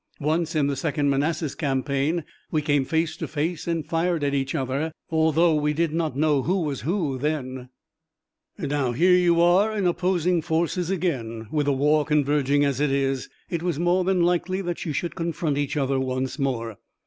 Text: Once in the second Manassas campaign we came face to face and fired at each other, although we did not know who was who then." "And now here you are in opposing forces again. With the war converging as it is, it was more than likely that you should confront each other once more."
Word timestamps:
Once 0.19 0.55
in 0.55 0.65
the 0.65 0.75
second 0.75 1.11
Manassas 1.11 1.53
campaign 1.53 2.23
we 2.49 2.63
came 2.63 2.85
face 2.85 3.15
to 3.17 3.27
face 3.27 3.67
and 3.67 3.85
fired 3.85 4.23
at 4.23 4.33
each 4.33 4.55
other, 4.55 4.91
although 5.11 5.53
we 5.53 5.73
did 5.73 5.93
not 5.93 6.17
know 6.17 6.41
who 6.41 6.61
was 6.63 6.81
who 6.81 7.19
then." 7.19 7.69
"And 8.57 8.69
now 8.71 8.93
here 8.93 9.13
you 9.13 9.39
are 9.41 9.71
in 9.77 9.85
opposing 9.85 10.41
forces 10.41 10.89
again. 10.89 11.45
With 11.51 11.67
the 11.67 11.73
war 11.73 12.03
converging 12.03 12.65
as 12.65 12.79
it 12.79 12.89
is, 12.89 13.29
it 13.51 13.61
was 13.61 13.77
more 13.77 14.03
than 14.03 14.23
likely 14.23 14.59
that 14.63 14.85
you 14.87 14.91
should 14.91 15.13
confront 15.13 15.59
each 15.59 15.77
other 15.77 15.99
once 15.99 16.39
more." 16.39 16.77